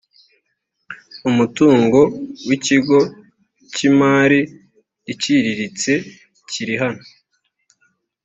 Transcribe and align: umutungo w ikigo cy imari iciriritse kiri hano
umutungo 1.29 1.99
w 2.47 2.49
ikigo 2.57 2.97
cy 3.73 3.79
imari 3.89 4.39
iciriritse 5.13 5.91
kiri 6.49 6.75
hano 6.81 7.03